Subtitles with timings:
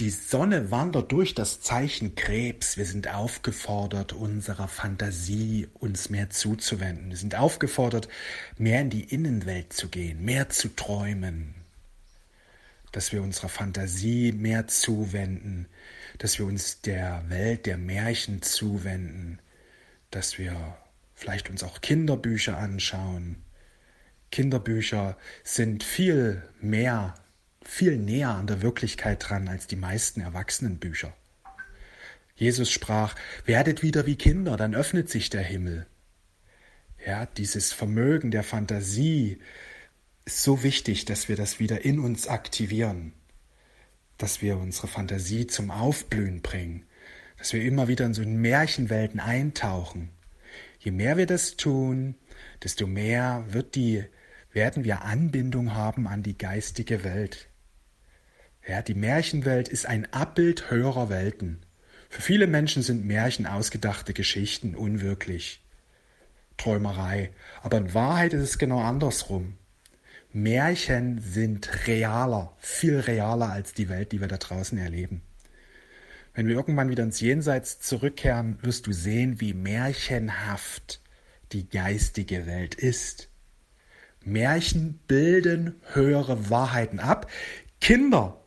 [0.00, 2.78] Die Sonne wandert durch das Zeichen Krebs.
[2.78, 7.10] Wir sind aufgefordert, unserer Fantasie uns mehr zuzuwenden.
[7.10, 8.08] Wir sind aufgefordert,
[8.56, 11.54] mehr in die Innenwelt zu gehen, mehr zu träumen.
[12.92, 15.66] Dass wir unserer Fantasie mehr zuwenden,
[16.16, 19.38] dass wir uns der Welt der Märchen zuwenden,
[20.10, 20.78] dass wir
[21.14, 23.36] vielleicht uns auch Kinderbücher anschauen.
[24.30, 27.16] Kinderbücher sind viel mehr
[27.62, 31.14] viel näher an der Wirklichkeit dran als die meisten Erwachsenenbücher.
[32.34, 35.86] Jesus sprach, werdet wieder wie Kinder, dann öffnet sich der Himmel.
[37.06, 39.38] Ja, dieses Vermögen der Fantasie
[40.24, 43.12] ist so wichtig, dass wir das wieder in uns aktivieren,
[44.16, 46.86] dass wir unsere Fantasie zum Aufblühen bringen,
[47.36, 50.10] dass wir immer wieder in so Märchenwelten eintauchen.
[50.78, 52.14] Je mehr wir das tun,
[52.62, 54.04] desto mehr wird die,
[54.50, 57.49] werden wir Anbindung haben an die geistige Welt.
[58.70, 61.58] Ja, die Märchenwelt ist ein Abbild höherer Welten.
[62.08, 65.60] Für viele Menschen sind Märchen ausgedachte Geschichten unwirklich.
[66.56, 67.32] Träumerei.
[67.64, 69.56] Aber in Wahrheit ist es genau andersrum.
[70.32, 75.22] Märchen sind realer, viel realer als die Welt, die wir da draußen erleben.
[76.32, 81.00] Wenn wir irgendwann wieder ins Jenseits zurückkehren, wirst du sehen, wie märchenhaft
[81.50, 83.30] die geistige Welt ist.
[84.24, 87.28] Märchen bilden höhere Wahrheiten ab.
[87.80, 88.39] Kinder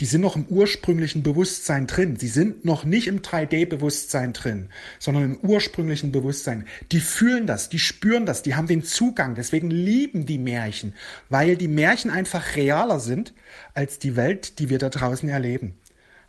[0.00, 2.16] die sind noch im ursprünglichen Bewusstsein drin.
[2.16, 4.68] Sie sind noch nicht im 3D-Bewusstsein drin,
[5.00, 6.66] sondern im ursprünglichen Bewusstsein.
[6.92, 9.34] Die fühlen das, die spüren das, die haben den Zugang.
[9.34, 10.94] Deswegen lieben die Märchen,
[11.28, 13.34] weil die Märchen einfach realer sind
[13.74, 15.74] als die Welt, die wir da draußen erleben.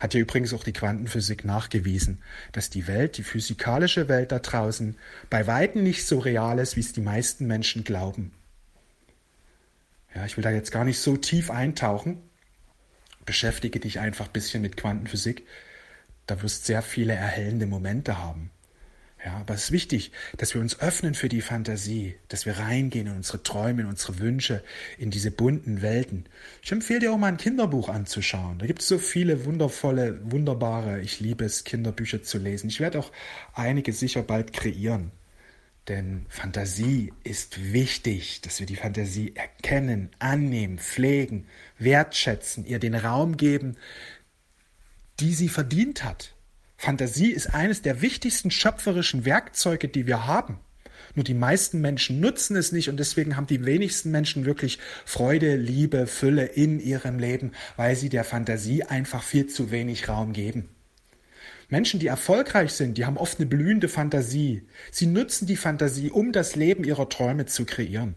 [0.00, 4.96] Hat ja übrigens auch die Quantenphysik nachgewiesen, dass die Welt, die physikalische Welt da draußen,
[5.28, 8.32] bei weitem nicht so real ist, wie es die meisten Menschen glauben.
[10.14, 12.18] Ja, ich will da jetzt gar nicht so tief eintauchen,
[13.24, 15.46] beschäftige dich einfach ein bisschen mit Quantenphysik.
[16.26, 18.50] Da wirst sehr viele erhellende Momente haben.
[19.24, 23.06] Ja, aber es ist wichtig, dass wir uns öffnen für die Fantasie, dass wir reingehen
[23.06, 24.64] in unsere Träume, in unsere Wünsche,
[24.96, 26.24] in diese bunten Welten.
[26.62, 28.58] Ich empfehle dir auch mal ein Kinderbuch anzuschauen.
[28.58, 32.70] Da gibt es so viele wundervolle, wunderbare, ich liebe es, Kinderbücher zu lesen.
[32.70, 33.12] Ich werde auch
[33.52, 35.12] einige sicher bald kreieren.
[35.88, 41.46] Denn Fantasie ist wichtig, dass wir die Fantasie erkennen, annehmen, pflegen,
[41.78, 43.76] wertschätzen, ihr den Raum geben,
[45.18, 46.34] die sie verdient hat.
[46.76, 50.58] Fantasie ist eines der wichtigsten schöpferischen Werkzeuge, die wir haben.
[51.14, 55.56] Nur die meisten Menschen nutzen es nicht und deswegen haben die wenigsten Menschen wirklich Freude,
[55.56, 60.68] Liebe, Fülle in ihrem Leben, weil sie der Fantasie einfach viel zu wenig Raum geben.
[61.70, 64.66] Menschen, die erfolgreich sind, die haben oft eine blühende Fantasie.
[64.90, 68.16] Sie nutzen die Fantasie, um das Leben ihrer Träume zu kreieren.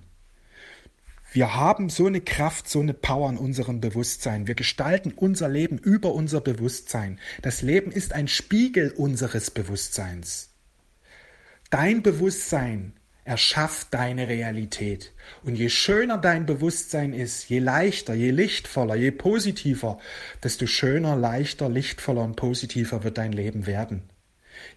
[1.32, 4.46] Wir haben so eine Kraft, so eine Power in unserem Bewusstsein.
[4.46, 7.20] Wir gestalten unser Leben über unser Bewusstsein.
[7.42, 10.50] Das Leben ist ein Spiegel unseres Bewusstseins.
[11.72, 12.94] Dein Bewusstsein
[13.26, 15.14] erschafft deine Realität.
[15.44, 20.00] Und je schöner dein Bewusstsein ist, je leichter, je lichtvoller, je positiver,
[20.44, 24.04] desto schöner, leichter, lichtvoller und positiver wird dein Leben werden.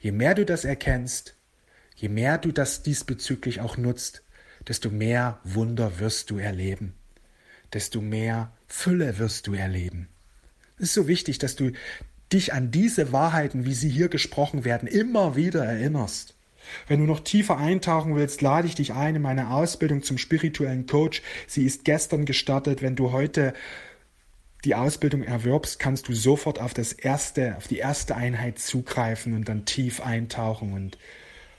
[0.01, 1.35] Je mehr du das erkennst,
[1.97, 4.23] je mehr du das diesbezüglich auch nutzt,
[4.69, 6.95] desto mehr Wunder wirst du erleben,
[7.73, 10.09] desto mehr Fülle wirst du erleben.
[10.77, 11.73] Es ist so wichtig, dass du
[12.33, 16.36] dich an diese Wahrheiten, wie sie hier gesprochen werden, immer wieder erinnerst.
[16.87, 20.87] Wenn du noch tiefer eintauchen willst, lade ich dich ein in meine Ausbildung zum spirituellen
[20.87, 21.23] Coach.
[21.47, 22.83] Sie ist gestern gestartet.
[22.83, 23.55] Wenn du heute
[24.65, 29.49] die Ausbildung erwirbst, kannst du sofort auf das erste, auf die erste Einheit zugreifen und
[29.49, 30.99] dann tief eintauchen und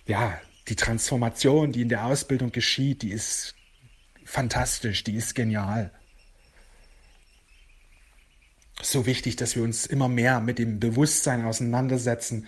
[0.06, 3.56] ja, die Transformation, die in der Ausbildung geschieht, die ist
[4.26, 5.92] fantastisch, die ist genial.
[8.82, 12.48] So wichtig, dass wir uns immer mehr mit dem Bewusstsein auseinandersetzen,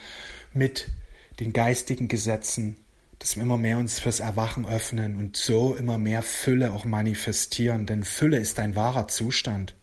[0.53, 0.89] mit
[1.39, 2.77] den geistigen Gesetzen,
[3.19, 7.85] dass wir immer mehr uns fürs Erwachen öffnen und so immer mehr Fülle auch manifestieren,
[7.85, 9.75] denn Fülle ist ein wahrer Zustand.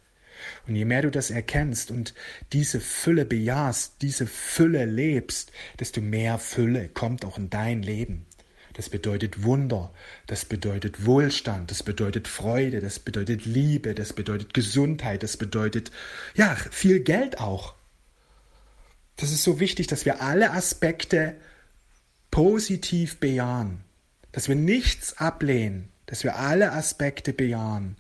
[0.66, 2.14] Und je mehr du das erkennst und
[2.52, 8.26] diese Fülle bejahst, diese Fülle lebst, desto mehr Fülle kommt auch in dein Leben.
[8.74, 9.90] Das bedeutet Wunder,
[10.26, 15.90] das bedeutet Wohlstand, das bedeutet Freude, das bedeutet Liebe, das bedeutet Gesundheit, das bedeutet
[16.34, 17.75] ja viel Geld auch.
[19.16, 21.36] Das ist so wichtig, dass wir alle Aspekte
[22.30, 23.80] positiv bejahen,
[24.32, 27.96] dass wir nichts ablehnen, dass wir alle Aspekte bejahen.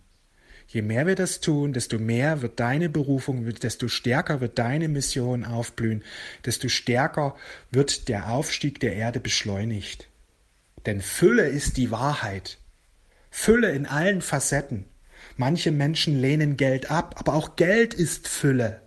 [0.68, 5.44] Je mehr wir das tun, desto mehr wird deine Berufung, desto stärker wird deine Mission
[5.44, 6.02] aufblühen,
[6.44, 7.36] desto stärker
[7.70, 10.08] wird der Aufstieg der Erde beschleunigt.
[10.84, 12.58] Denn Fülle ist die Wahrheit.
[13.30, 14.86] Fülle in allen Facetten.
[15.36, 18.82] Manche Menschen lehnen Geld ab, aber auch Geld ist Fülle.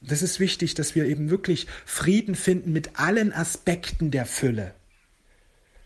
[0.00, 4.74] Das ist wichtig, dass wir eben wirklich Frieden finden mit allen Aspekten der Fülle.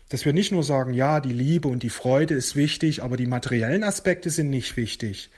[0.09, 3.25] Dass wir nicht nur sagen, ja, die Liebe und die Freude ist wichtig, aber die
[3.25, 5.29] materiellen Aspekte sind nicht wichtig.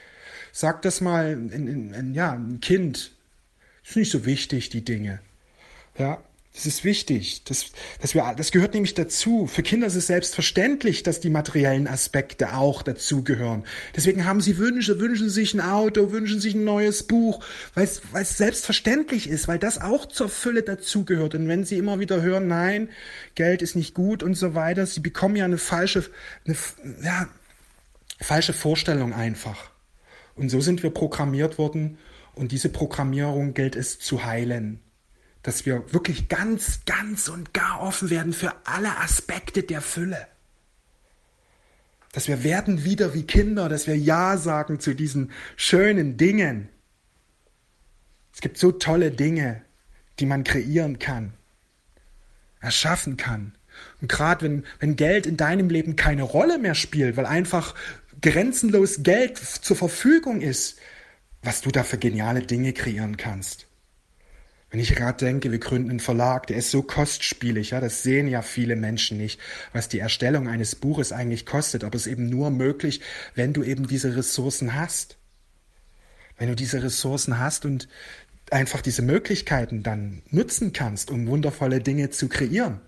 [0.52, 3.12] Sag das mal, in, in, in, ja, ein Kind.
[3.84, 5.22] Ist nicht so wichtig, die Dinge.
[5.98, 6.22] Ja,
[6.58, 7.44] das ist wichtig.
[7.44, 7.68] Das,
[8.02, 9.46] dass wir, das gehört nämlich dazu.
[9.46, 13.64] Für Kinder ist es selbstverständlich, dass die materiellen Aspekte auch dazugehören.
[13.96, 17.46] Deswegen haben sie Wünsche, wünschen sich ein Auto, wünschen sich ein neues Buch,
[17.76, 18.02] weil es,
[18.38, 21.36] selbstverständlich ist, weil das auch zur Fülle dazugehört.
[21.36, 22.90] Und wenn sie immer wieder hören, nein,
[23.36, 26.06] Geld ist nicht gut und so weiter, sie bekommen ja eine falsche,
[26.48, 26.56] eine,
[27.04, 27.28] ja,
[28.20, 29.70] falsche Vorstellung einfach.
[30.34, 32.00] Und so sind wir programmiert worden
[32.34, 34.80] und diese Programmierung gilt es zu heilen
[35.48, 40.28] dass wir wirklich ganz, ganz und gar offen werden für alle Aspekte der Fülle.
[42.12, 46.68] Dass wir werden wieder wie Kinder, dass wir Ja sagen zu diesen schönen Dingen.
[48.34, 49.62] Es gibt so tolle Dinge,
[50.20, 51.32] die man kreieren kann,
[52.60, 53.56] erschaffen kann.
[54.02, 57.74] Und gerade wenn, wenn Geld in deinem Leben keine Rolle mehr spielt, weil einfach
[58.22, 60.78] grenzenlos Geld zur Verfügung ist,
[61.42, 63.68] was du da für geniale Dinge kreieren kannst.
[64.70, 68.28] Wenn ich gerade denke, wir gründen einen Verlag, der ist so kostspielig, ja, das sehen
[68.28, 69.40] ja viele Menschen nicht,
[69.72, 73.00] was die Erstellung eines Buches eigentlich kostet, aber es ist eben nur möglich,
[73.34, 75.18] wenn du eben diese Ressourcen hast.
[76.38, 77.88] Wenn du diese Ressourcen hast und
[78.52, 82.82] einfach diese Möglichkeiten dann nutzen kannst, um wundervolle Dinge zu kreieren.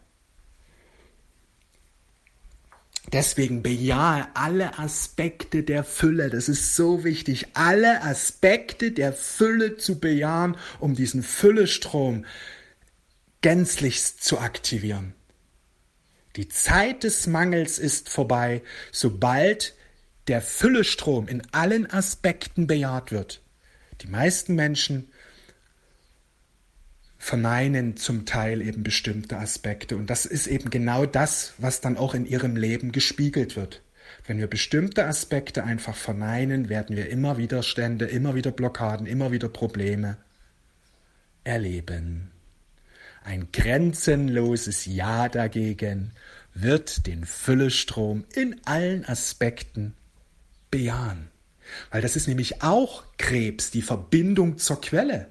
[3.11, 6.29] Deswegen bejahe alle Aspekte der Fülle.
[6.29, 12.25] Das ist so wichtig, alle Aspekte der Fülle zu bejahen, um diesen Füllestrom
[13.41, 15.13] gänzlichst zu aktivieren.
[16.35, 18.61] Die Zeit des Mangels ist vorbei,
[18.91, 19.75] sobald
[20.27, 23.41] der Füllestrom in allen Aspekten bejaht wird.
[24.01, 25.11] Die meisten Menschen
[27.29, 29.95] verneinen zum Teil eben bestimmte Aspekte.
[29.97, 33.83] Und das ist eben genau das, was dann auch in ihrem Leben gespiegelt wird.
[34.25, 39.47] Wenn wir bestimmte Aspekte einfach verneinen, werden wir immer Widerstände, immer wieder Blockaden, immer wieder
[39.47, 40.17] Probleme
[41.43, 42.31] erleben.
[43.23, 46.13] Ein grenzenloses Ja dagegen
[46.55, 49.93] wird den Füllestrom in allen Aspekten
[50.71, 51.29] bejahen.
[51.91, 55.27] Weil das ist nämlich auch Krebs, die Verbindung zur Quelle.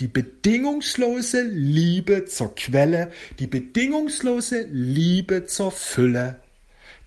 [0.00, 6.40] Die bedingungslose Liebe zur Quelle, die bedingungslose Liebe zur Fülle.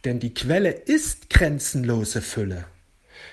[0.05, 2.65] Denn die Quelle ist grenzenlose Fülle.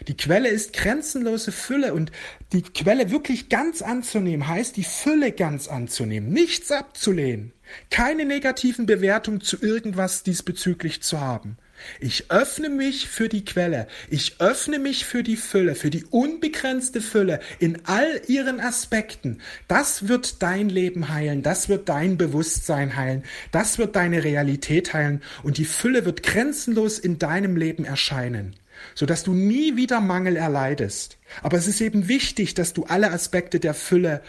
[0.08, 2.12] Die Quelle ist grenzenlose Fülle und
[2.52, 7.52] die Quelle wirklich ganz anzunehmen heißt, die Fülle ganz anzunehmen, nichts abzulehnen,
[7.90, 11.56] keine negativen Bewertungen zu irgendwas diesbezüglich zu haben.
[12.00, 13.86] Ich öffne mich für die Quelle.
[14.10, 19.40] Ich öffne mich für die Fülle, für die unbegrenzte Fülle in all ihren Aspekten.
[19.68, 21.42] Das wird dein Leben heilen.
[21.42, 23.24] Das wird dein Bewusstsein heilen.
[23.52, 25.22] Das wird deine Realität heilen.
[25.42, 28.56] Und die Fülle wird grenzenlos in deinem Leben erscheinen,
[28.94, 31.18] sodass du nie wieder Mangel erleidest.
[31.42, 34.22] Aber es ist eben wichtig, dass du alle Aspekte der Fülle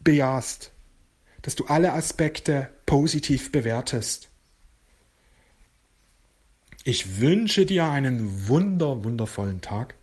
[0.00, 0.72] bejahst.
[1.42, 4.28] Dass du alle Aspekte positiv bewertest.
[6.88, 9.94] Ich wünsche dir einen wunder, wundervollen Tag.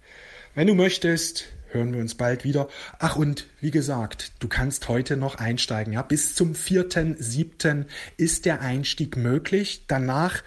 [0.53, 2.69] Wenn du möchtest, hören wir uns bald wieder.
[2.99, 5.93] Ach, und wie gesagt, du kannst heute noch einsteigen.
[5.93, 6.03] Ja?
[6.03, 7.85] Bis zum 4.7.
[8.17, 9.85] ist der Einstieg möglich.
[9.87, 10.43] Danach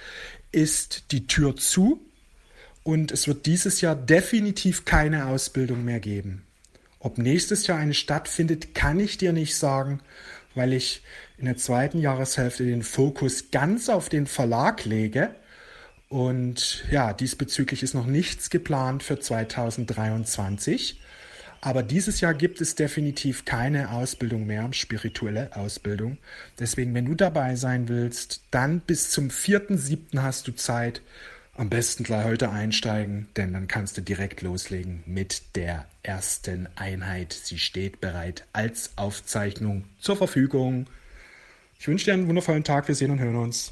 [0.52, 2.06] ist die Tür zu
[2.84, 6.44] und es wird dieses Jahr definitiv keine Ausbildung mehr geben.
[7.00, 10.02] Ob nächstes Jahr eine stattfindet, kann ich dir nicht sagen,
[10.54, 11.02] weil ich
[11.36, 15.34] in der zweiten Jahreshälfte den Fokus ganz auf den Verlag lege
[16.08, 21.00] und ja, diesbezüglich ist noch nichts geplant für 2023.
[21.60, 26.18] Aber dieses Jahr gibt es definitiv keine Ausbildung mehr, spirituelle Ausbildung.
[26.58, 30.22] Deswegen, wenn du dabei sein willst, dann bis zum 4.7.
[30.22, 31.02] hast du Zeit.
[31.56, 37.32] Am besten gleich heute einsteigen, denn dann kannst du direkt loslegen mit der ersten Einheit.
[37.32, 40.86] Sie steht bereit als Aufzeichnung zur Verfügung.
[41.80, 42.86] Ich wünsche dir einen wundervollen Tag.
[42.86, 43.66] Wir sehen und hören uns.